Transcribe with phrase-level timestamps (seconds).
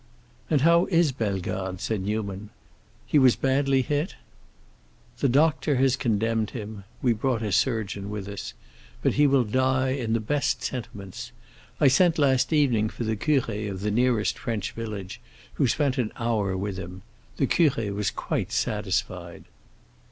[0.49, 2.49] "And how is Bellegarde?" said Newman.
[3.05, 4.15] "He was badly hit?"
[5.19, 8.55] "The doctor has condemned him; we brought a surgeon with us.
[9.03, 11.31] But he will die in the best sentiments.
[11.79, 15.21] I sent last evening for the curé of the nearest French village,
[15.53, 17.03] who spent an hour with him.
[17.37, 19.43] The curé was quite satisfied."